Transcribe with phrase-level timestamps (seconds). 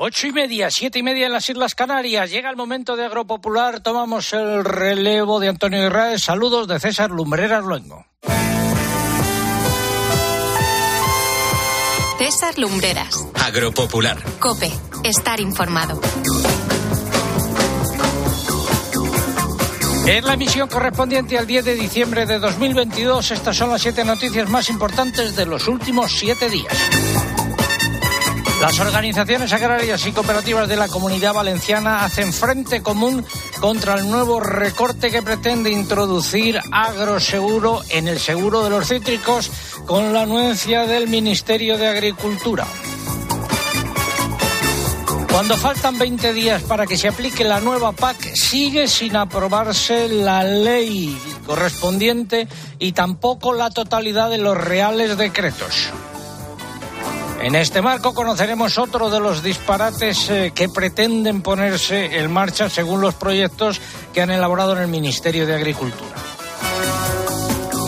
[0.00, 2.30] Ocho y media, siete y media en las Islas Canarias.
[2.30, 3.80] Llega el momento de Agropopular.
[3.80, 6.22] Tomamos el relevo de Antonio Irraez.
[6.22, 8.06] Saludos de César Lumbreras Luengo.
[12.16, 13.26] César Lumbreras.
[13.44, 14.22] Agropopular.
[14.38, 14.70] Cope.
[15.02, 16.00] Estar informado.
[20.06, 24.48] En la emisión correspondiente al 10 de diciembre de 2022, estas son las siete noticias
[24.48, 26.72] más importantes de los últimos siete días.
[28.60, 33.24] Las organizaciones agrarias y cooperativas de la comunidad valenciana hacen frente común
[33.60, 39.52] contra el nuevo recorte que pretende introducir agroseguro en el seguro de los cítricos
[39.86, 42.66] con la anuencia del Ministerio de Agricultura.
[45.30, 50.42] Cuando faltan 20 días para que se aplique la nueva PAC, sigue sin aprobarse la
[50.42, 51.16] ley
[51.46, 52.48] correspondiente
[52.80, 55.92] y tampoco la totalidad de los reales decretos.
[57.40, 63.00] En este marco conoceremos otro de los disparates eh, que pretenden ponerse en marcha según
[63.00, 63.80] los proyectos
[64.12, 66.14] que han elaborado en el Ministerio de Agricultura.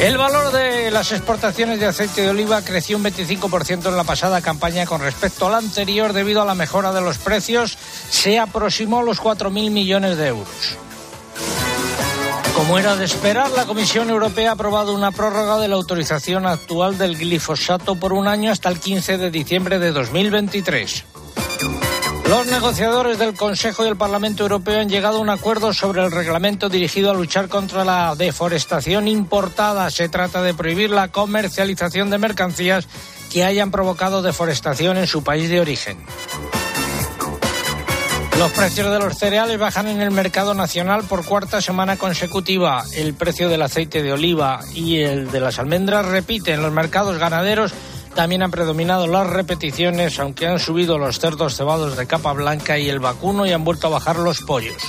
[0.00, 4.41] El valor de las exportaciones de aceite de oliva creció un 25% en la pasada
[4.41, 7.77] campaña con respecto a la anterior debido a la mejora de los precios.
[8.08, 10.78] Se aproximó a los 4.000 millones de euros.
[12.61, 16.98] Como era de esperar, la Comisión Europea ha aprobado una prórroga de la autorización actual
[16.98, 21.05] del glifosato por un año hasta el 15 de diciembre de 2023.
[22.28, 26.12] Los negociadores del Consejo y el Parlamento Europeo han llegado a un acuerdo sobre el
[26.12, 29.91] reglamento dirigido a luchar contra la deforestación importada.
[29.91, 32.86] Se trata de prohibir la comercialización de mercancías
[33.33, 35.97] que hayan provocado deforestación en su país de origen.
[38.41, 42.84] Los precios de los cereales bajan en el mercado nacional por cuarta semana consecutiva.
[42.94, 46.55] El precio del aceite de oliva y el de las almendras repite.
[46.55, 47.74] En los mercados ganaderos
[48.14, 52.88] también han predominado las repeticiones, aunque han subido los cerdos cebados de capa blanca y
[52.88, 54.82] el vacuno y han vuelto a bajar los pollos.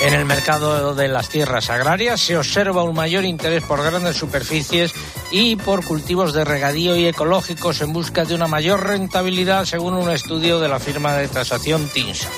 [0.00, 4.94] En el mercado de las tierras agrarias se observa un mayor interés por grandes superficies
[5.32, 10.08] y por cultivos de regadío y ecológicos en busca de una mayor rentabilidad, según un
[10.10, 12.28] estudio de la firma de tasación TINSA.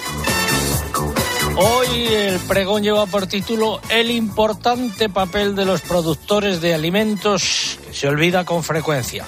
[1.57, 7.93] Hoy el pregón lleva por título El importante papel de los productores de alimentos que
[7.93, 9.27] se olvida con frecuencia.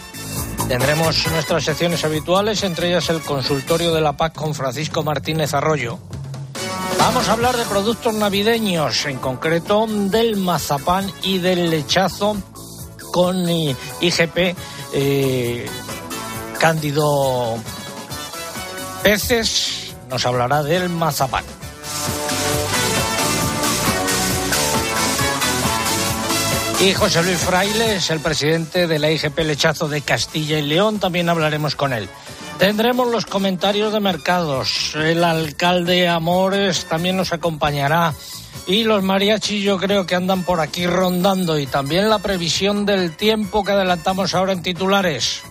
[0.68, 5.98] Tendremos nuestras secciones habituales, entre ellas el consultorio de la PAC con Francisco Martínez Arroyo
[7.04, 12.36] Vamos a hablar de productos navideños, en concreto del mazapán y del lechazo
[13.12, 14.56] con IGP
[14.94, 15.66] eh,
[16.60, 17.58] Cándido
[19.02, 19.96] Peces.
[20.08, 21.44] Nos hablará del mazapán.
[26.80, 31.00] Y José Luis Fraile es el presidente de la IGP Lechazo de Castilla y León.
[31.00, 32.08] También hablaremos con él.
[32.62, 34.94] Tendremos los comentarios de mercados.
[34.94, 38.14] El alcalde Amores también nos acompañará.
[38.68, 41.58] Y los mariachis yo creo que andan por aquí rondando.
[41.58, 45.42] Y también la previsión del tiempo que adelantamos ahora en titulares.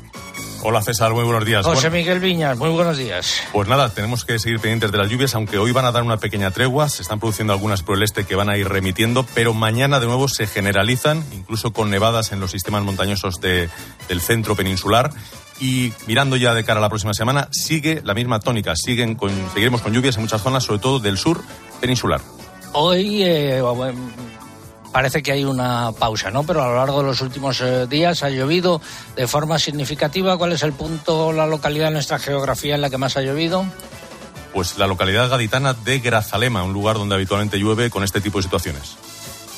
[0.63, 1.65] Hola César, muy buenos días.
[1.65, 3.41] José Miguel Viñas, muy buenos días.
[3.51, 6.17] Pues nada, tenemos que seguir pendientes de las lluvias, aunque hoy van a dar una
[6.17, 9.55] pequeña tregua, se están produciendo algunas por el este que van a ir remitiendo, pero
[9.55, 13.69] mañana de nuevo se generalizan, incluso con nevadas en los sistemas montañosos del
[14.21, 15.11] centro peninsular
[15.59, 18.73] y mirando ya de cara a la próxima semana, sigue la misma tónica.
[18.75, 21.41] Siguen con, seguiremos con lluvias en muchas zonas, sobre todo del sur
[21.79, 22.21] peninsular.
[22.73, 23.61] Hoy eh,
[24.91, 26.43] parece que hay una pausa, ¿no?
[26.43, 28.81] Pero a lo largo de los últimos eh, días ha llovido
[29.15, 30.37] de forma significativa.
[30.37, 33.65] ¿Cuál es el punto, la localidad en nuestra geografía en la que más ha llovido?
[34.53, 38.43] Pues la localidad gaditana de Grazalema, un lugar donde habitualmente llueve con este tipo de
[38.43, 38.97] situaciones.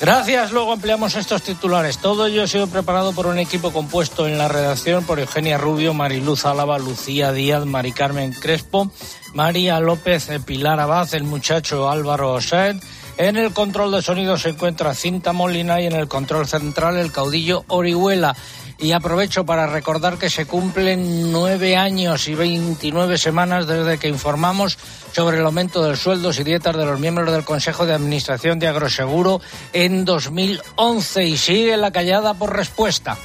[0.00, 1.98] Gracias, luego ampliamos estos titulares.
[1.98, 5.94] Todo ello ha sido preparado por un equipo compuesto en la redacción por Eugenia Rubio,
[5.94, 8.90] Mariluz Álava, Lucía Díaz, Mari Carmen Crespo,
[9.34, 12.76] María López, Pilar Abad, el muchacho Álvaro Osaed.
[13.16, 17.12] En el control de sonido se encuentra Cinta Molina y en el control central el
[17.12, 18.34] caudillo Orihuela.
[18.76, 24.76] Y aprovecho para recordar que se cumplen nueve años y veintinueve semanas desde que informamos
[25.12, 28.66] sobre el aumento de sueldos y dietas de los miembros del Consejo de Administración de
[28.66, 29.40] Agroseguro
[29.72, 33.16] en 2011 y sigue la callada por respuesta.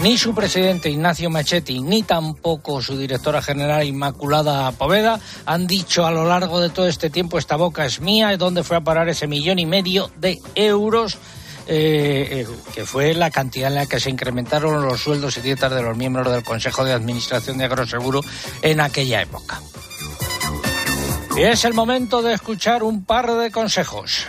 [0.00, 6.12] Ni su presidente Ignacio Machetti, ni tampoco su directora general Inmaculada Poveda han dicho a
[6.12, 9.26] lo largo de todo este tiempo esta boca es mía, dónde fue a parar ese
[9.26, 11.18] millón y medio de euros
[11.66, 15.72] eh, eh, que fue la cantidad en la que se incrementaron los sueldos y dietas
[15.72, 18.22] de los miembros del Consejo de Administración de Agroseguro
[18.62, 19.60] en aquella época.
[21.36, 24.28] Y es el momento de escuchar un par de consejos.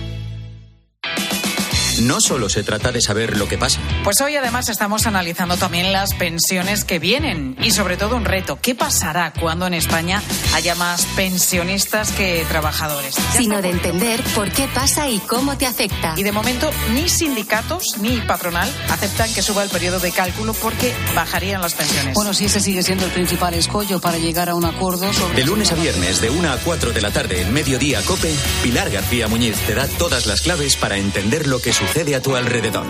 [1.99, 3.79] No solo se trata de saber lo que pasa.
[4.03, 8.59] Pues hoy además estamos analizando también las pensiones que vienen y sobre todo un reto.
[8.61, 10.21] ¿Qué pasará cuando en España
[10.53, 13.15] haya más pensionistas que trabajadores?
[13.35, 16.13] Sino de entender por qué pasa y cómo te afecta.
[16.17, 20.93] Y de momento ni sindicatos ni patronal aceptan que suba el periodo de cálculo porque
[21.15, 22.13] bajarían las pensiones.
[22.13, 25.35] Bueno, si ese sigue siendo el principal escollo para llegar a un acuerdo sobre...
[25.35, 28.33] De lunes a viernes, de 1 a 4 de la tarde, en Mediodía Cope,
[28.63, 32.35] Pilar García Muñiz te da todas las claves para entender lo que sucede a tu
[32.35, 32.85] alrededor.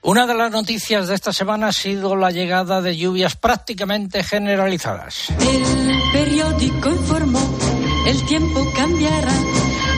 [0.00, 5.28] Una de las noticias de esta semana ha sido la llegada de lluvias prácticamente generalizadas.
[5.38, 5.64] El
[6.12, 7.58] periódico informó,
[8.06, 9.34] el tiempo cambiará,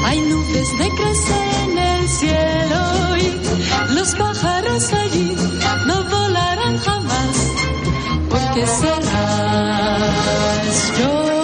[0.04, 1.18] hay nubes negras
[1.68, 3.40] en el cielo y
[3.94, 5.36] los pájaros allí
[5.86, 7.36] no volarán jamás,
[8.30, 10.10] porque serás
[10.98, 11.39] yo,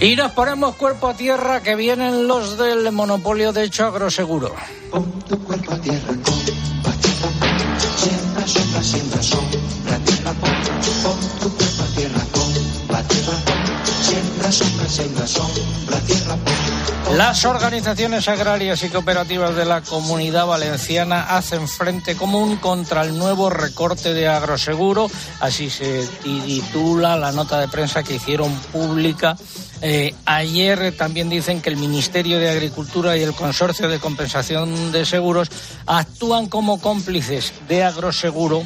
[0.00, 4.54] Y nos ponemos cuerpo a tierra que vienen los del monopolio de hecho agroseguro.
[4.92, 7.28] Pon tu cuerpo a tierra, compa tierra.
[7.96, 10.50] Siembra, sombra, siembra, sombra, tierra, pon.
[11.02, 13.34] Pon tu cuerpo a tierra, compa tierra.
[14.02, 16.67] Siembra, sombra, siembra, sombra, tierra, pon.
[17.16, 23.50] Las organizaciones agrarias y cooperativas de la comunidad valenciana hacen frente común contra el nuevo
[23.50, 29.36] recorte de agroseguro, así se titula la nota de prensa que hicieron pública
[29.80, 35.06] eh, ayer también dicen que el Ministerio de Agricultura y el Consorcio de Compensación de
[35.06, 35.50] Seguros
[35.86, 38.64] actúan como cómplices de agroseguro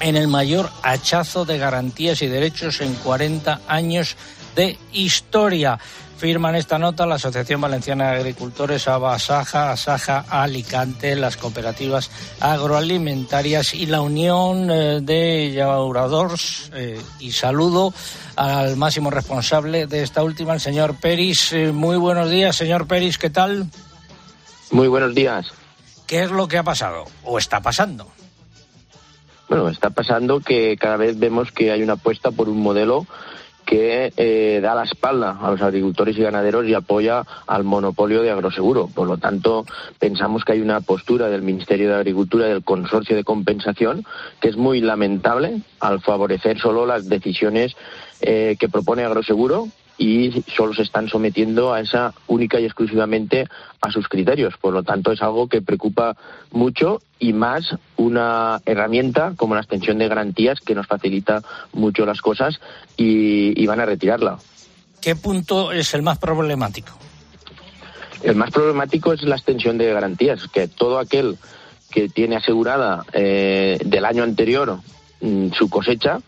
[0.00, 4.16] en el mayor hachazo de garantías y derechos en 40 años
[4.56, 5.78] de historia.
[6.22, 13.86] Firman esta nota la Asociación Valenciana de Agricultores, Abasaja, Asaja, Alicante, las cooperativas agroalimentarias y
[13.86, 16.70] la Unión eh, de Llauradors.
[16.76, 17.92] Eh, y saludo
[18.36, 21.52] al máximo responsable de esta última, el señor Peris.
[21.54, 23.66] Eh, muy buenos días, señor Peris, ¿qué tal?
[24.70, 25.48] Muy buenos días.
[26.06, 28.06] ¿Qué es lo que ha pasado o está pasando?
[29.48, 33.08] Bueno, está pasando que cada vez vemos que hay una apuesta por un modelo
[33.64, 38.30] que eh, da la espalda a los agricultores y ganaderos y apoya al monopolio de
[38.30, 38.88] agroseguro.
[38.88, 39.64] Por lo tanto,
[39.98, 44.04] pensamos que hay una postura del Ministerio de Agricultura del Consorcio de Compensación
[44.40, 47.76] que es muy lamentable al favorecer solo las decisiones
[48.20, 53.46] eh, que propone agroseguro y solo se están sometiendo a esa única y exclusivamente
[53.80, 54.56] a sus criterios.
[54.56, 56.16] Por lo tanto, es algo que preocupa
[56.50, 62.20] mucho y más una herramienta como la extensión de garantías que nos facilita mucho las
[62.20, 62.60] cosas
[62.96, 64.38] y, y van a retirarla.
[65.00, 66.92] ¿Qué punto es el más problemático?
[68.22, 71.36] El más problemático es la extensión de garantías, que todo aquel
[71.90, 74.78] que tiene asegurada eh, del año anterior
[75.20, 76.20] mm, su cosecha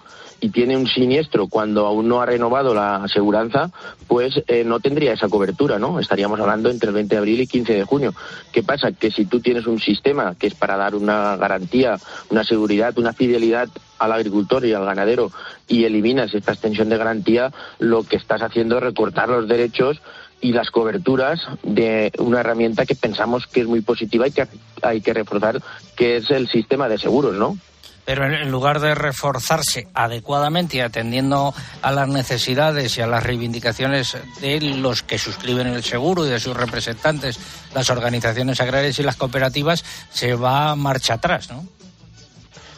[0.45, 3.71] y tiene un siniestro cuando aún no ha renovado la aseguranza,
[4.07, 5.99] pues eh, no tendría esa cobertura, ¿no?
[5.99, 8.13] Estaríamos hablando entre el 20 de abril y 15 de junio.
[8.53, 8.93] ¿Qué pasa?
[8.93, 11.97] Que si tú tienes un sistema que es para dar una garantía,
[12.29, 15.33] una seguridad, una fidelidad al agricultor y al ganadero
[15.67, 20.03] y eliminas esta extensión de garantía, lo que estás haciendo es recortar los derechos
[20.43, 24.47] y las coberturas de una herramienta que pensamos que es muy positiva y que
[24.83, 25.63] hay que reforzar,
[25.97, 27.57] que es el sistema de seguros, ¿no?
[28.05, 34.17] Pero en lugar de reforzarse adecuadamente y atendiendo a las necesidades y a las reivindicaciones
[34.41, 37.39] de los que suscriben el seguro y de sus representantes,
[37.75, 41.67] las organizaciones agrarias y las cooperativas, se va a marcha atrás, ¿no?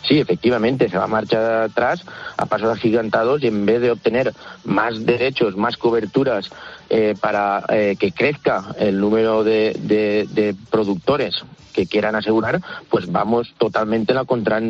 [0.06, 2.04] Sí, efectivamente, se va a marcha atrás
[2.36, 4.32] a pasos agigantados y en vez de obtener
[4.64, 6.50] más derechos, más coberturas
[6.88, 11.34] eh, para eh, que crezca el número de, productores
[11.76, 14.60] que quieran asegurar, pues vamos totalmente en la, contra,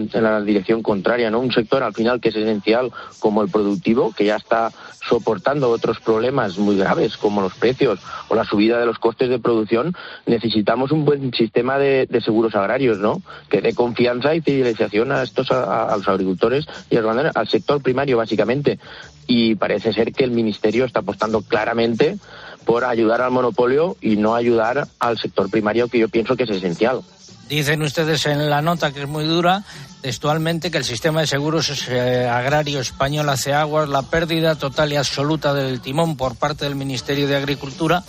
[0.40, 1.38] dirección contraria, ¿no?
[1.38, 4.72] Un sector al final que es esencial como el productivo, que ya está
[5.08, 9.38] soportando otros problemas muy graves como los precios o la subida de los costes de
[9.38, 9.94] producción,
[10.26, 13.22] necesitamos un buen sistema de, seguros agrarios, ¿no?
[13.48, 17.80] Que dé confianza y fidelización a estos a, a los agricultores y al, al sector
[17.80, 18.80] primario básicamente.
[19.28, 22.16] Y parece ser que el ministerio está apostando claramente
[22.64, 26.50] por ayudar al monopolio y no ayudar al sector primario que yo pienso que es
[26.50, 27.02] esencial.
[27.48, 29.62] Dicen ustedes en la nota que es muy dura,
[30.02, 34.96] textualmente, que el sistema de seguros eh, agrario español hace aguas, la pérdida total y
[34.96, 38.02] absoluta del timón por parte del Ministerio de Agricultura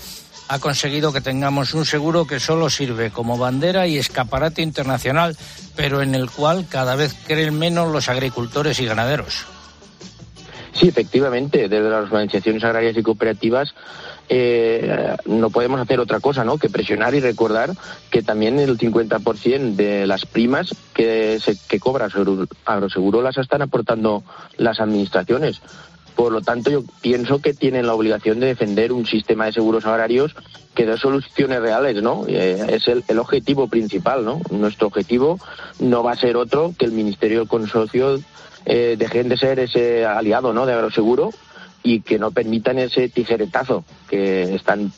[0.48, 5.36] ha conseguido que tengamos un seguro que solo sirve como bandera y escaparate internacional,
[5.76, 9.46] pero en el cual cada vez creen menos los agricultores y ganaderos.
[10.74, 13.74] Sí, efectivamente, desde las organizaciones agrarias y cooperativas
[14.30, 16.58] eh, no podemos hacer otra cosa ¿no?
[16.58, 17.72] que presionar y recordar
[18.10, 22.10] que también el 50% de las primas que, se, que cobra
[22.66, 24.24] Agroseguro las están aportando
[24.58, 25.62] las administraciones.
[26.16, 29.86] Por lo tanto, yo pienso que tienen la obligación de defender un sistema de seguros
[29.86, 30.36] agrarios
[30.74, 32.26] que dé soluciones reales, ¿no?
[32.28, 34.42] Eh, es el, objetivo principal, ¿no?
[34.50, 35.40] Nuestro objetivo
[35.80, 38.20] no va a ser otro que el Ministerio del Consorcio
[38.66, 40.66] eh, dejen de ser ese aliado, ¿no?
[40.66, 41.30] De Agroseguro
[41.88, 44.92] y que no permitan ese tijeretazo que están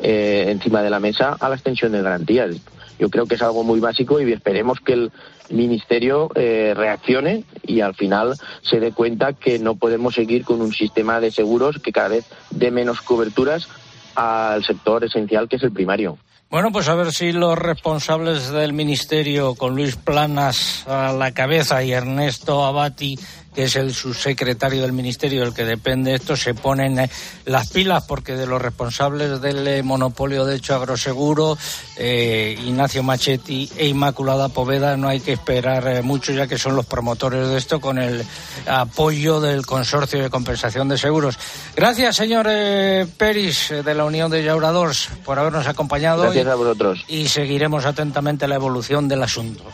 [0.00, 2.56] eh, encima de la mesa a la extensión de garantías.
[2.98, 5.12] Yo creo que es algo muy básico y esperemos que el
[5.48, 10.74] Ministerio eh, reaccione y al final se dé cuenta que no podemos seguir con un
[10.74, 13.66] sistema de seguros que cada vez dé menos coberturas
[14.14, 16.18] al sector esencial que es el primario.
[16.50, 21.82] Bueno, pues a ver si los responsables del Ministerio, con Luis Planas a la cabeza
[21.82, 23.18] y Ernesto Abati
[23.54, 27.10] que es el subsecretario del Ministerio del que depende esto, se ponen eh,
[27.46, 31.56] las pilas porque de los responsables del eh, monopolio de hecho agroseguro,
[31.96, 36.86] eh, Ignacio Machetti e Inmaculada Poveda, no hay que esperar mucho ya que son los
[36.86, 38.24] promotores de esto con el
[38.66, 41.38] apoyo del Consorcio de Compensación de Seguros.
[41.76, 46.22] Gracias, señor eh, Peris de la Unión de Llauradores, por habernos acompañado.
[46.22, 47.04] Gracias a vosotros.
[47.08, 49.64] Y seguiremos atentamente la evolución del asunto.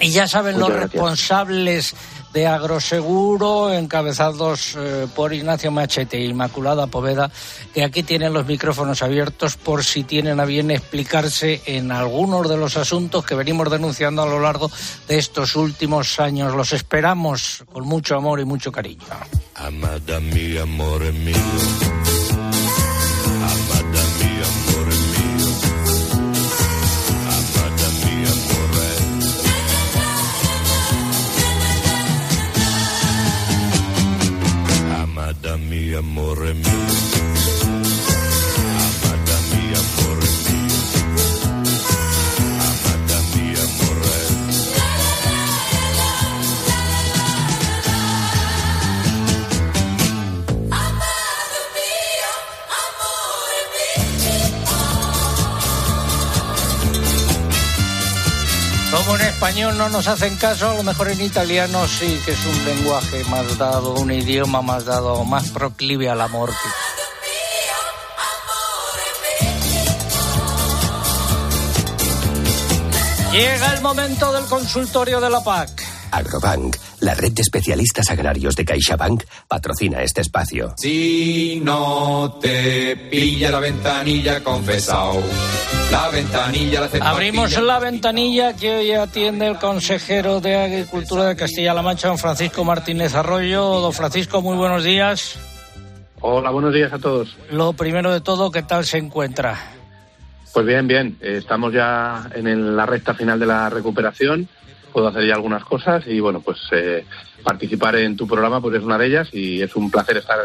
[0.00, 0.92] Y ya saben Muchas los gracias.
[0.92, 1.94] responsables
[2.32, 7.30] de Agroseguro, encabezados eh, por Ignacio Machete e Inmaculada Poveda,
[7.72, 12.56] que aquí tienen los micrófonos abiertos por si tienen a bien explicarse en algunos de
[12.56, 14.68] los asuntos que venimos denunciando a lo largo
[15.06, 16.54] de estos últimos años.
[16.56, 19.04] Los esperamos con mucho amor y mucho cariño.
[19.54, 21.36] Amada mia, amore mio.
[23.30, 23.63] Amada
[35.94, 37.23] amore mio.
[59.04, 62.46] Como en español no nos hacen caso, a lo mejor en italiano sí, que es
[62.46, 66.50] un lenguaje más dado, un idioma más dado, más proclive al amor.
[73.30, 75.82] Llega el momento del consultorio de la PAC.
[76.10, 80.74] Agrobank, la red de especialistas agrarios de CaixaBank, patrocina este espacio.
[80.78, 85.22] Si no te pilla la ventanilla, confesao.
[85.90, 91.82] La ventanilla la Abrimos la ventanilla que hoy atiende el consejero de Agricultura de Castilla-La
[91.82, 93.80] Mancha, don Francisco Martínez Arroyo.
[93.80, 95.38] Don Francisco, muy buenos días.
[96.22, 97.36] Hola, buenos días a todos.
[97.50, 99.58] Lo primero de todo, ¿qué tal se encuentra?
[100.54, 104.48] Pues bien, bien, eh, estamos ya en la recta final de la recuperación.
[104.94, 107.04] Puedo hacer ya algunas cosas y bueno, pues eh,
[107.42, 110.38] participar en tu programa pues es una de ellas y es un placer estar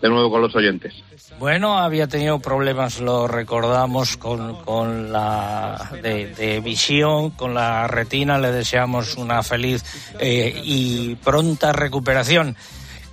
[0.00, 0.92] de nuevo con los oyentes.
[1.38, 8.38] Bueno, había tenido problemas, lo recordamos, con, con la de, visión, con la retina.
[8.38, 9.82] Le deseamos una feliz
[10.18, 12.54] eh, y pronta recuperación.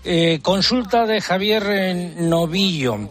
[0.04, 3.10] Eh, consulta de Javier Novillo,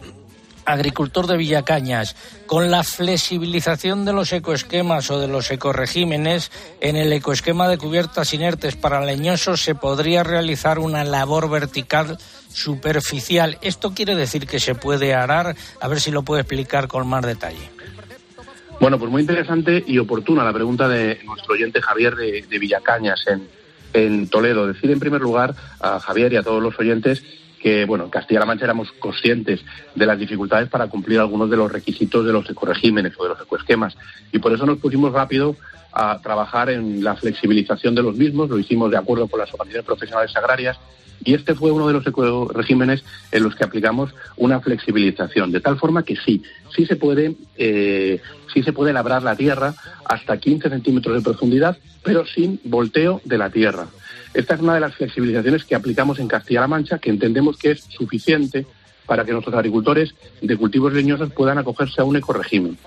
[0.71, 2.15] agricultor de Villacañas.
[2.45, 6.51] Con la flexibilización de los ecoesquemas o de los ecoregímenes,
[6.81, 12.17] en el ecoesquema de cubiertas inertes para leñosos se podría realizar una labor vertical
[12.53, 13.57] superficial.
[13.61, 15.55] ¿Esto quiere decir que se puede arar?
[15.79, 17.69] A ver si lo puede explicar con más detalle.
[18.79, 23.47] Bueno, pues muy interesante y oportuna la pregunta de nuestro oyente Javier de, Villacañas en,
[23.93, 24.65] en Toledo.
[24.65, 27.23] Decir en primer lugar a Javier y a todos los oyentes
[27.61, 29.61] que, bueno, en Castilla-La Mancha éramos conscientes
[29.93, 33.41] de las dificultades para cumplir algunos de los requisitos de los ecoregímenes o de los
[33.41, 33.95] ecoesquemas.
[34.31, 35.55] Y por eso nos pusimos rápido
[35.93, 38.49] a trabajar en la flexibilización de los mismos.
[38.49, 40.79] Lo hicimos de acuerdo con las organizaciones profesionales agrarias
[41.23, 45.77] y este fue uno de los ecoregímenes en los que aplicamos una flexibilización, de tal
[45.77, 46.41] forma que sí,
[46.75, 48.19] sí se puede, eh,
[48.53, 49.75] sí se puede labrar la tierra
[50.05, 53.87] hasta 15 centímetros de profundidad, pero sin volteo de la tierra.
[54.33, 57.81] Esta es una de las flexibilizaciones que aplicamos en Castilla-La Mancha, que entendemos que es
[57.81, 58.65] suficiente
[59.05, 62.77] para que nuestros agricultores de cultivos leñosos puedan acogerse a un ecorégimen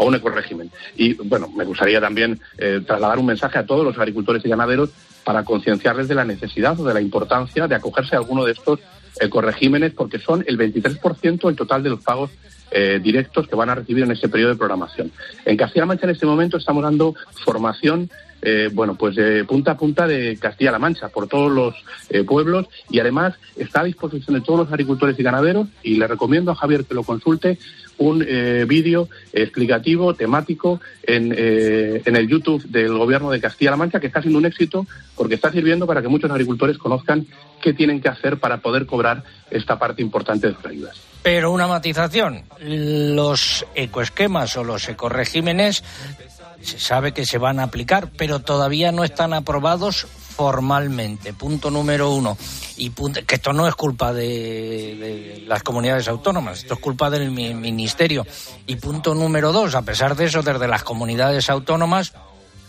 [0.00, 0.70] a un.
[0.96, 4.90] Y bueno, me gustaría también eh, trasladar un mensaje a todos los agricultores y ganaderos
[5.24, 8.80] para concienciarles de la necesidad o de la importancia de acogerse a alguno de estos
[9.20, 12.30] ecoregímenes, porque son el 23% del total de los pagos
[12.70, 15.12] eh, directos que van a recibir en ese periodo de programación.
[15.44, 17.14] En Castilla-La Mancha en este momento estamos dando
[17.44, 18.08] formación
[18.42, 21.74] eh, bueno, pues de punta a punta de Castilla-La Mancha, por todos los
[22.08, 26.06] eh, pueblos y además está a disposición de todos los agricultores y ganaderos y le
[26.06, 27.58] recomiendo a Javier que lo consulte
[28.00, 34.00] un eh, vídeo explicativo, temático, en, eh, en el YouTube del Gobierno de Castilla-La Mancha,
[34.00, 37.26] que está siendo un éxito porque está sirviendo para que muchos agricultores conozcan
[37.60, 40.96] qué tienen que hacer para poder cobrar esta parte importante de sus ayudas.
[41.22, 45.84] Pero una matización, los ecoesquemas o los ecoregímenes
[46.62, 51.32] se sabe que se van a aplicar, pero todavía no están aprobados formalmente.
[51.32, 52.36] Punto número uno.
[52.76, 57.10] Y punto- que esto no es culpa de, de las comunidades autónomas, esto es culpa
[57.10, 58.26] del mi- ministerio.
[58.66, 62.12] Y punto número dos, a pesar de eso, desde las comunidades autónomas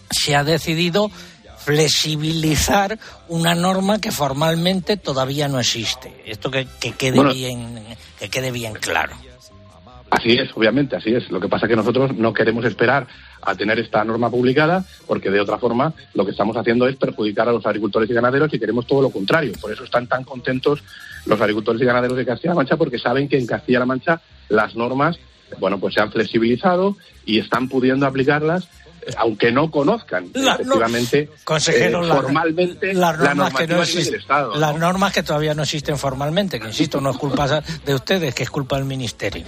[0.09, 1.09] se ha decidido
[1.57, 6.23] flexibilizar una norma que formalmente todavía no existe.
[6.25, 7.33] Esto que, que quede Bueno.
[7.33, 7.83] bien,
[8.19, 9.13] que quede bien claro.
[10.09, 11.29] Así es, obviamente, así es.
[11.31, 13.07] Lo que pasa es que nosotros no queremos esperar
[13.41, 17.49] a tener esta norma publicada, porque de otra forma lo que estamos haciendo es perjudicar
[17.49, 19.53] a los agricultores y ganaderos y queremos todo lo contrario.
[19.59, 20.83] Por eso están tan contentos
[21.25, 25.19] los agricultores y ganaderos de Castilla-La Mancha, porque saben que en Castilla-La Mancha las normas,
[25.59, 28.67] bueno, pues se han flexibilizado y están pudiendo aplicarlas,
[29.17, 33.81] aunque no conozcan La- no- efectivamente Consejero, eh, la- formalmente las la normas que no
[33.81, 34.55] existen, del Estado.
[34.55, 38.43] las normas que todavía no existen formalmente, que insisto, no es culpa de ustedes, que
[38.43, 39.45] es culpa del ministerio.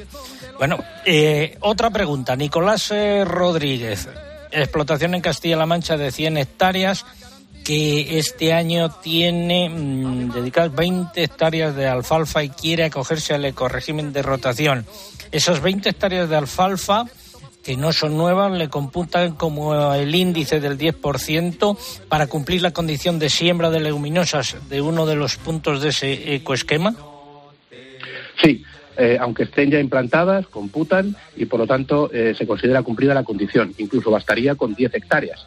[0.58, 2.36] Bueno, eh, otra pregunta.
[2.36, 4.08] Nicolás eh, Rodríguez,
[4.52, 7.06] explotación en Castilla-La Mancha de 100 hectáreas,
[7.64, 14.12] que este año tiene mm, dedicadas 20 hectáreas de alfalfa y quiere acogerse al ecorégimen
[14.12, 14.86] de rotación.
[15.32, 17.06] Esas 20 hectáreas de alfalfa
[17.64, 21.78] que no son nuevas, le computan como el índice del 10%
[22.10, 26.36] para cumplir la condición de siembra de leguminosas de uno de los puntos de ese
[26.36, 26.96] ecoesquema?
[28.42, 28.64] Sí,
[28.98, 33.24] eh, aunque estén ya implantadas, computan y por lo tanto eh, se considera cumplida la
[33.24, 33.74] condición.
[33.78, 35.46] Incluso bastaría con 10 hectáreas.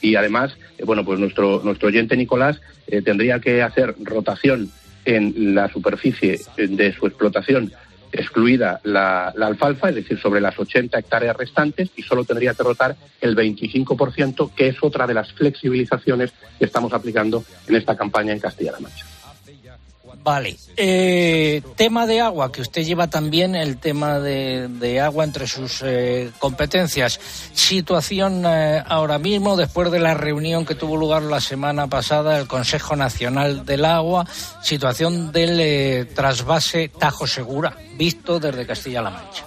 [0.00, 4.70] Y además, eh, bueno, pues nuestro, nuestro oyente Nicolás eh, tendría que hacer rotación
[5.04, 7.72] en la superficie de su explotación,
[8.12, 12.96] excluida la, alfalfa, es decir, sobre las 80 hectáreas restantes, y solo tendría que rotar
[13.20, 18.40] el 25%, que es otra de las flexibilizaciones que estamos aplicando en esta campaña en
[18.40, 19.07] Castilla-La Mancha.
[20.22, 20.56] Vale.
[20.76, 26.30] Eh, tema de agua, que usted lleva también el tema de, agua entre sus eh,
[26.38, 27.18] competencias.
[27.52, 32.46] Situación eh, ahora mismo, después de la reunión que tuvo lugar la semana pasada, el
[32.46, 34.26] Consejo Nacional del Agua,
[34.62, 39.44] situación del eh, trasvase Tajo Segura, visto desde Castilla-La Mancha.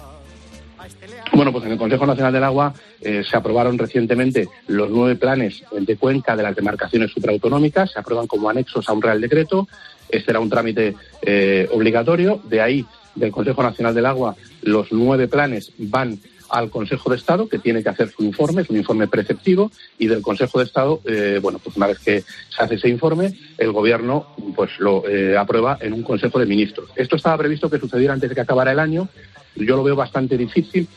[1.34, 5.96] Bueno, pues en el Consejo Nacional del Agua se aprobaron recientemente los nueve planes de
[5.96, 9.68] cuenca de las demarcaciones supraautonómicas, se aprueban como anexos a un Real Decreto.
[10.12, 12.42] Este era un trámite eh, obligatorio.
[12.44, 16.20] De ahí, del Consejo Nacional del Agua, los nueve planes van
[16.52, 20.08] al Consejo de Estado, que tiene que hacer su informe, es un informe preceptivo, y
[20.08, 23.72] del Consejo de Estado, eh, bueno, pues una vez que se hace ese informe, el
[23.72, 26.90] Gobierno pues lo eh, aprueba en un Consejo de Ministros.
[26.96, 29.08] Esto estaba previsto que sucediera antes de que acabara el año.
[29.56, 30.88] Yo lo veo bastante difícil.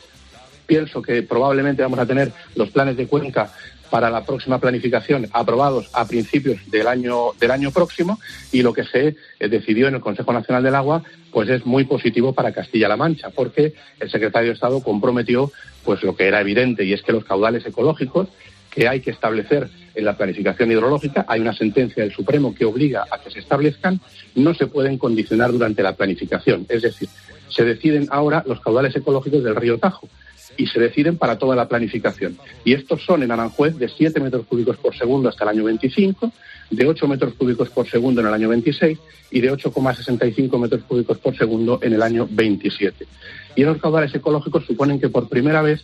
[0.65, 3.53] Pienso que probablemente vamos a tener los planes de Cuenca
[3.95, 8.19] para la próxima planificación aprobados a principios del año del año próximo
[8.51, 11.85] y lo que se eh, decidió en el Consejo Nacional del Agua pues es muy
[11.85, 15.49] positivo para Castilla-La Mancha porque el secretario de Estado comprometió
[15.85, 18.27] pues lo que era evidente y es que los caudales ecológicos
[18.69, 23.05] que hay que establecer en la planificación hidrológica, hay una sentencia del Supremo que obliga
[23.09, 24.01] a que se establezcan,
[24.35, 26.65] no se pueden condicionar durante la planificación.
[26.67, 27.07] Es decir,
[27.47, 30.09] se deciden ahora los caudales ecológicos del río Tajo
[30.57, 32.37] y se deciden para toda la planificación.
[32.63, 36.31] Y estos son en Aranjuez de 7 metros cúbicos por segundo hasta el año 25,
[36.69, 38.97] de 8 metros cúbicos por segundo en el año 26
[39.31, 43.05] y de 8,65 metros cúbicos por segundo en el año 27.
[43.55, 45.83] Y los caudales ecológicos suponen que por primera vez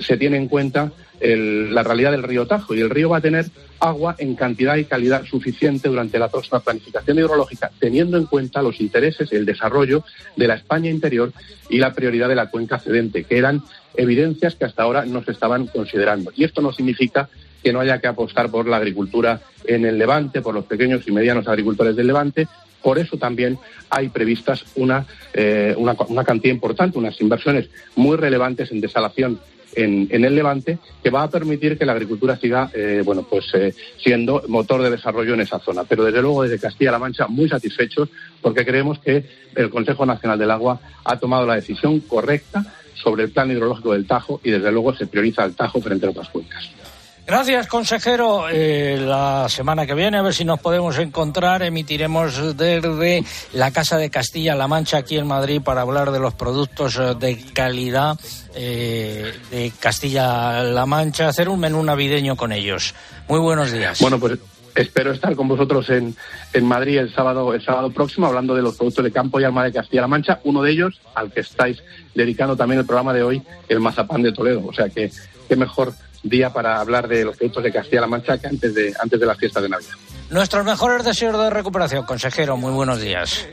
[0.00, 3.46] se tiene en cuenta la realidad del río Tajo y el río va a tener
[3.80, 8.80] agua en cantidad y calidad suficiente durante la próxima planificación hidrológica, teniendo en cuenta los
[8.80, 10.04] intereses el desarrollo
[10.36, 11.32] de la España interior
[11.68, 13.62] y la prioridad de la cuenca cedente, que eran
[13.96, 16.32] evidencias que hasta ahora no se estaban considerando.
[16.36, 17.28] Y esto no significa
[17.62, 21.12] que no haya que apostar por la agricultura en el Levante, por los pequeños y
[21.12, 22.46] medianos agricultores del Levante.
[22.82, 23.58] Por eso también
[23.90, 29.40] hay previstas una, eh, una, una cantidad importante, unas inversiones muy relevantes en desalación
[29.74, 33.74] en, el Levante, que va a permitir que la agricultura siga, eh, bueno, pues eh,
[34.02, 35.84] siendo motor de desarrollo en esa zona.
[35.84, 38.08] Pero desde luego desde Castilla-La Mancha muy satisfechos
[38.40, 43.30] porque creemos que el Consejo Nacional del Agua ha tomado la decisión correcta sobre el
[43.30, 46.70] plan hidrológico del Tajo y desde luego se prioriza el Tajo frente a otras cuencas.
[47.28, 48.48] Gracias, consejero.
[48.50, 53.98] Eh, la semana que viene, a ver si nos podemos encontrar, emitiremos desde la Casa
[53.98, 58.18] de Castilla-La Mancha aquí en Madrid para hablar de los productos de calidad
[58.54, 62.94] eh, de Castilla-La Mancha, hacer un menú navideño con ellos.
[63.28, 64.00] Muy buenos días.
[64.00, 64.38] Bueno, pues
[64.74, 66.16] espero estar con vosotros en,
[66.54, 69.64] en Madrid el sábado, el sábado próximo hablando de los productos de campo y alma
[69.64, 71.82] de Castilla-La Mancha, uno de ellos al que estáis
[72.14, 74.64] dedicando también el programa de hoy, el mazapán de Toledo.
[74.66, 75.10] O sea que
[75.46, 79.26] qué mejor día para hablar de los productos de Castilla-La Mancha antes de, antes de
[79.26, 79.92] las fiestas de Navidad.
[80.30, 82.56] Nuestros mejores deseos de recuperación, consejero.
[82.56, 83.46] Muy buenos días.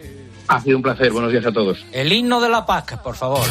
[0.47, 1.11] Ha sido un placer.
[1.11, 1.85] Buenos días a todos.
[1.91, 3.45] El himno de la PAC, por favor.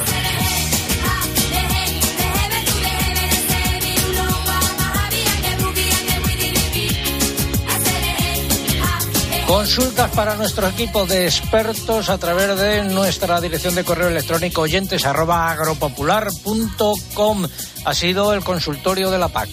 [9.55, 15.07] Consultas para nuestro equipo de expertos a través de nuestra dirección de correo electrónico oyentes
[15.07, 17.47] arroba agropopular.com.
[17.85, 19.49] Ha sido el consultorio de la PAC.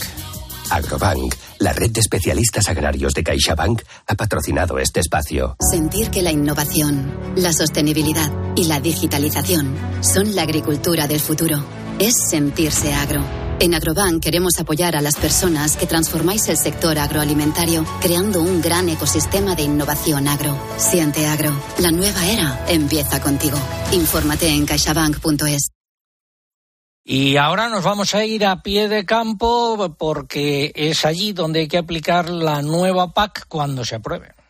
[0.72, 5.56] Agrobank, la red de especialistas agrarios de CaixaBank, ha patrocinado este espacio.
[5.70, 11.64] Sentir que la innovación, la sostenibilidad y la digitalización son la agricultura del futuro.
[12.00, 13.41] Es sentirse agro.
[13.62, 18.90] En Agrobank queremos apoyar a las personas que transformáis el sector agroalimentario creando un gran
[18.90, 20.58] ecosistema de innovación agro.
[20.78, 21.52] Siente agro.
[21.78, 23.60] La nueva era empieza contigo.
[23.92, 25.70] Infórmate en caixabank.es.
[27.06, 31.68] Y ahora nos vamos a ir a pie de campo porque es allí donde hay
[31.68, 34.41] que aplicar la nueva PAC cuando se apruebe.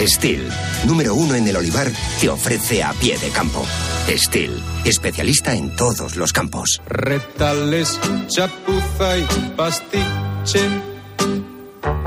[0.00, 0.48] Steel,
[0.86, 3.64] número uno en el olivar, te ofrece a pie de campo.
[4.08, 6.80] Steel, especialista en todos los campos.
[6.86, 9.16] Retales, chapuza
[9.56, 10.91] pastiche.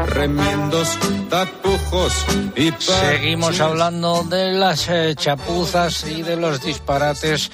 [0.08, 0.98] Remiendos,
[1.30, 2.72] tapujos y.
[2.80, 7.52] Seguimos hablando de las eh, chapuzas y de los disparates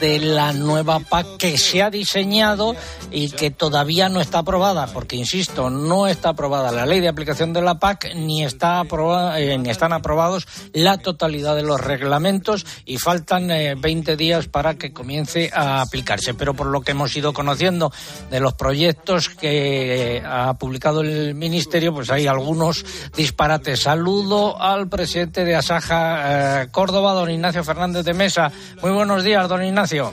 [0.00, 2.74] de la nueva PAC que se ha diseñado
[3.10, 7.52] y que todavía no está aprobada, porque insisto, no está aprobada la ley de aplicación
[7.52, 12.66] de la PAC ni está aprobada, eh, ni están aprobados la totalidad de los reglamentos
[12.84, 16.34] y faltan eh, 20 días para que comience a aplicarse.
[16.34, 17.92] Pero por lo que hemos ido conociendo
[18.30, 21.34] de los proyectos que eh, ha publicado el
[21.74, 22.84] ministerio, pues hay algunos
[23.16, 23.80] disparates.
[23.82, 28.52] Saludo al presidente de Asaja eh, Córdoba, don Ignacio Fernández de Mesa.
[28.80, 30.12] Muy buenos días, don Ignacio.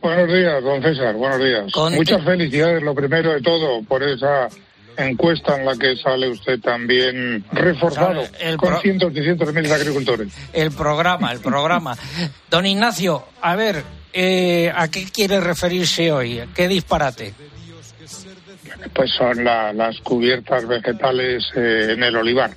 [0.00, 1.72] Buenos días, don César, buenos días.
[1.72, 4.48] Con- Muchas felicidades, lo primero de todo, por esa
[4.96, 9.70] encuesta en la que sale usted también reforzado el con cientos y cientos de miles
[9.70, 10.28] de agricultores.
[10.52, 11.96] El programa, el programa.
[12.48, 16.40] Don Ignacio, a ver, eh, ¿a qué quiere referirse hoy?
[16.54, 17.34] ¿Qué disparate?
[18.94, 22.50] Pues son la- las cubiertas vegetales eh, en el olivar.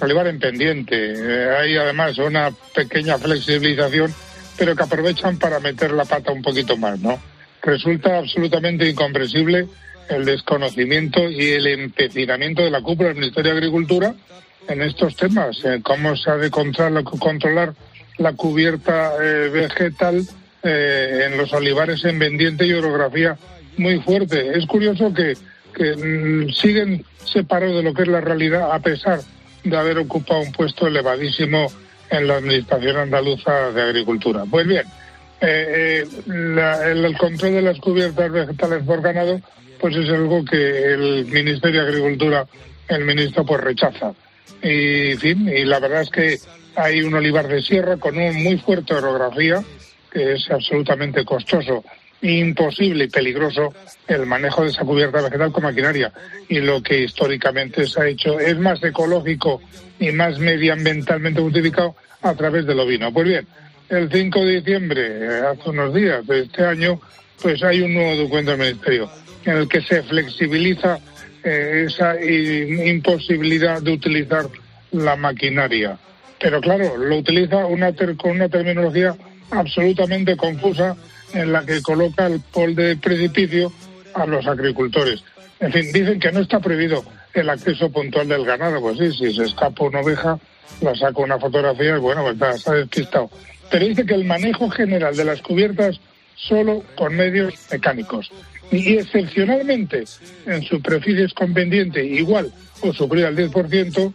[0.00, 0.96] Olivar en pendiente.
[0.96, 4.12] Eh, hay además una pequeña flexibilización,
[4.56, 7.20] pero que aprovechan para meter la pata un poquito más, ¿no?
[7.62, 9.66] resulta absolutamente incomprensible
[10.08, 14.14] el desconocimiento y el empecinamiento de la cúpula del Ministerio de Agricultura
[14.66, 17.74] en estos temas, eh, cómo se ha de controlar,
[18.16, 20.22] la cubierta vegetal
[20.62, 23.36] eh, en los olivares en pendiente y orografía
[23.76, 24.56] muy fuerte.
[24.58, 25.34] Es curioso que,
[25.72, 29.20] que mm, siguen separados de lo que es la realidad a pesar
[29.64, 31.66] de haber ocupado un puesto elevadísimo
[32.10, 34.44] en la Administración Andaluza de Agricultura.
[34.50, 34.84] Pues bien,
[35.40, 39.40] eh, eh, el, control de las cubiertas vegetales por ganado
[39.80, 42.46] pues es algo que el Ministerio de Agricultura,
[42.88, 44.12] el ministro, pues rechaza.
[44.62, 46.38] Y, fin, y la verdad es que
[46.76, 49.62] hay un olivar de sierra con un muy fuerte orografía
[50.12, 51.82] que es absolutamente costoso,
[52.22, 53.72] imposible y peligroso
[54.06, 56.12] el manejo de esa cubierta vegetal con maquinaria.
[56.48, 59.60] Y lo que históricamente se ha hecho es más ecológico
[59.98, 63.12] y más medioambientalmente justificado a través del ovino.
[63.12, 63.46] Pues bien,
[63.88, 67.00] el 5 de diciembre, eh, hace unos días de este año,
[67.42, 69.10] pues hay un nuevo documento del Ministerio
[69.44, 70.98] en el que se flexibiliza
[71.42, 74.46] eh, esa imposibilidad de utilizar
[74.92, 75.98] la maquinaria.
[76.38, 79.14] Pero claro, lo utiliza una ter- con una terminología
[79.50, 80.96] absolutamente confusa
[81.32, 83.72] en la que coloca el pol de precipicio
[84.14, 85.22] a los agricultores.
[85.60, 88.80] En fin, dicen que no está prohibido el acceso puntual del ganado.
[88.80, 90.38] Pues sí, si se escapa una oveja,
[90.80, 93.30] la saco una fotografía y bueno, pues está, está despistado.
[93.70, 96.00] Pero dice que el manejo general de las cubiertas
[96.34, 98.30] solo con medios mecánicos.
[98.72, 100.04] Y excepcionalmente
[100.46, 104.12] en superficies con pendiente igual o superior al 10%,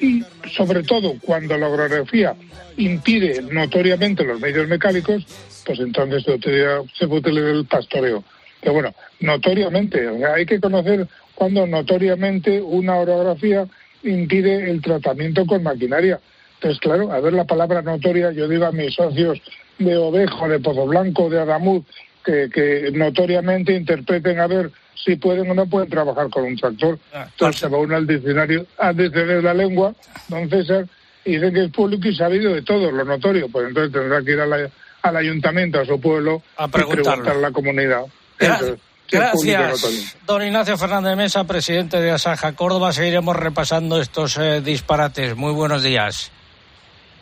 [0.00, 2.34] y sobre todo cuando la orografía
[2.76, 5.26] impide notoriamente los medios mecánicos,
[5.68, 8.24] pues entonces se, utiliza, el pastoreo.
[8.62, 13.66] Pero bueno, notoriamente, hay que conocer cuando notoriamente una orografía
[14.02, 16.20] impide el tratamiento con maquinaria.
[16.54, 19.42] Entonces, claro, a ver la palabra notoria, yo digo a mis socios
[19.78, 21.84] de Ovejo, de Pozo Blanco, de Adamuz,
[22.24, 26.98] que, que notoriamente interpreten a ver si pueden o no pueden trabajar con un tractor.
[27.12, 29.94] Entonces se va uno al diccionario, al diccionario de la lengua,
[30.28, 30.86] don César,
[31.26, 33.50] y dicen que es público y sabido de todo, lo notorio.
[33.50, 34.70] Pues entonces tendrá que ir a la-
[35.02, 37.02] al ayuntamiento, a su pueblo, A preguntarlo.
[37.02, 38.02] y preguntar a la comunidad.
[38.38, 38.76] Gracias,
[39.10, 40.00] notorio.
[40.26, 42.92] don Ignacio Fernández Mesa, presidente de Asaja Córdoba.
[42.92, 45.34] Seguiremos repasando estos eh, disparates.
[45.34, 46.30] Muy buenos días.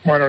[0.06, 0.28] Bueno.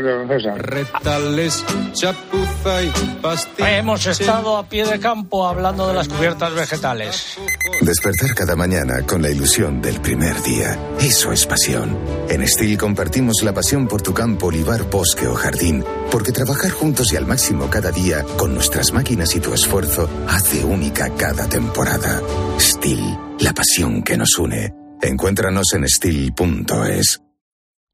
[0.57, 1.63] Retales,
[1.93, 2.89] chapuza y
[3.21, 3.77] pastilla.
[3.77, 7.37] Hemos estado a pie de campo hablando de las cubiertas vegetales.
[7.81, 10.77] Despertar cada mañana con la ilusión del primer día.
[10.99, 11.95] Eso es pasión.
[12.27, 17.13] En Steel compartimos la pasión por tu campo, olivar, bosque o jardín, porque trabajar juntos
[17.13, 22.21] y al máximo cada día, con nuestras máquinas y tu esfuerzo, hace única cada temporada.
[22.59, 24.73] Steel, la pasión que nos une.
[25.01, 27.26] Encuéntranos en steel.es.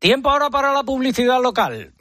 [0.03, 1.93] Tiempo ahora para la publicidad local.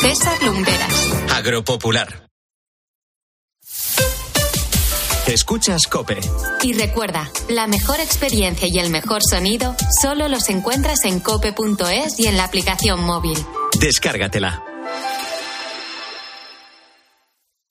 [0.00, 1.12] César Lumberas.
[1.34, 2.30] Agropopular.
[5.26, 6.18] Escuchas Cope.
[6.62, 12.28] Y recuerda, la mejor experiencia y el mejor sonido solo los encuentras en cope.es y
[12.28, 13.36] en la aplicación móvil.
[13.78, 14.64] Descárgatela.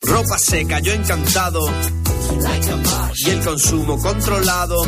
[0.03, 1.61] Ropa seca, yo encantado.
[3.15, 4.83] Y el consumo controlado.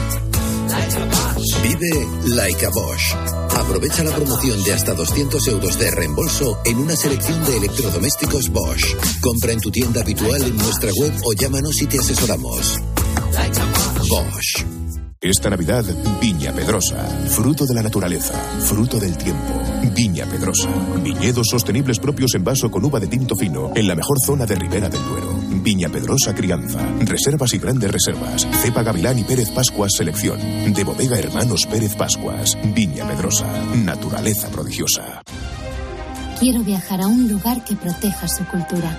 [1.64, 3.14] Vive Like a Bosch.
[3.58, 8.96] Aprovecha la promoción de hasta 200 euros de reembolso en una selección de electrodomésticos Bosch.
[9.22, 12.78] Compra en tu tienda habitual en nuestra web o llámanos y te asesoramos.
[14.10, 14.87] Bosch.
[15.30, 15.84] Esta Navidad,
[16.22, 19.62] Viña Pedrosa, fruto de la naturaleza, fruto del tiempo.
[19.94, 20.70] Viña Pedrosa,
[21.04, 24.56] viñedos sostenibles propios en vaso con uva de tinto fino, en la mejor zona de
[24.56, 25.38] Ribera del Duero.
[25.62, 28.48] Viña Pedrosa Crianza, reservas y grandes reservas.
[28.62, 30.40] Cepa Gavilán y Pérez Pascuas Selección.
[30.74, 32.58] De bodega Hermanos Pérez Pascuas.
[32.74, 35.24] Viña Pedrosa, naturaleza prodigiosa.
[36.40, 38.98] Quiero viajar a un lugar que proteja su cultura,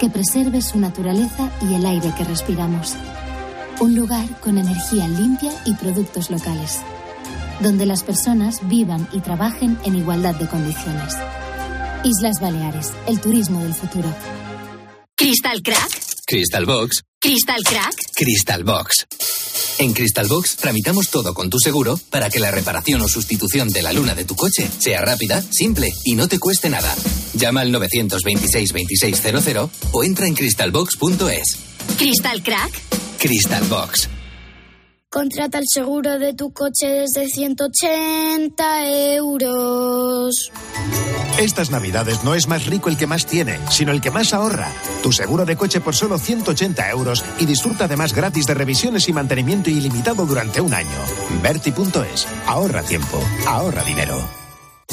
[0.00, 2.96] que preserve su naturaleza y el aire que respiramos.
[3.78, 6.78] Un lugar con energía limpia y productos locales,
[7.60, 11.14] donde las personas vivan y trabajen en igualdad de condiciones.
[12.02, 14.08] Islas Baleares, el turismo del futuro.
[15.14, 15.90] ¿Crystal Crack?
[16.26, 17.94] Crystal Box, ¿Crystal Crack?
[18.14, 19.06] Crystal Box.
[19.78, 23.82] En Crystal Box tramitamos todo con tu seguro para que la reparación o sustitución de
[23.82, 26.94] la luna de tu coche sea rápida, simple y no te cueste nada.
[27.34, 31.75] Llama al 926 2600 o entra en crystalbox.es.
[31.98, 32.72] ¿Crystal Crack?
[33.18, 34.08] Crystal Box.
[35.08, 40.50] Contrata el seguro de tu coche desde 180 euros.
[41.38, 44.72] Estas navidades no es más rico el que más tiene, sino el que más ahorra.
[45.02, 49.12] Tu seguro de coche por solo 180 euros y disfruta además gratis de revisiones y
[49.12, 50.98] mantenimiento ilimitado durante un año.
[51.42, 52.26] Verti.es.
[52.46, 53.20] Ahorra tiempo.
[53.46, 54.45] Ahorra dinero.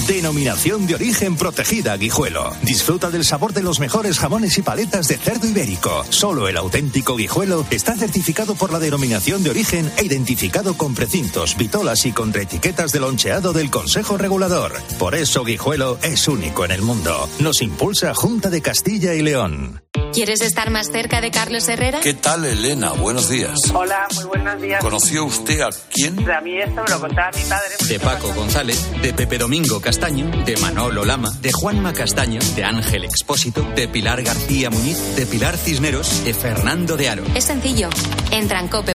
[0.07, 2.51] Denominación de origen protegida Guijuelo.
[2.61, 6.03] Disfruta del sabor de los mejores jamones y paletas de cerdo ibérico.
[6.09, 11.55] Solo el auténtico Guijuelo está certificado por la denominación de origen e identificado con precintos,
[11.55, 14.73] vitolas y con etiquetas de loncheado del Consejo Regulador.
[14.99, 17.29] Por eso Guijuelo es único en el mundo.
[17.39, 19.83] Nos impulsa Junta de Castilla y León.
[20.13, 21.99] ¿Quieres estar más cerca de Carlos Herrera?
[22.01, 22.91] ¿Qué tal, Elena?
[22.91, 23.57] Buenos días.
[23.73, 24.79] Hola, muy buenos días.
[24.79, 26.29] ¿Conoció usted a quién?
[26.29, 27.69] A mí esto me lo contaba mi padre.
[27.87, 33.03] De Paco González, de Pepe Domingo Castaño, de Manolo Lama, de Juanma Castaño, de Ángel
[33.03, 37.23] Expósito, de Pilar García Muñiz, de Pilar Cisneros, de Fernando de Aro.
[37.35, 37.89] Es sencillo.
[38.31, 38.81] Entra en cope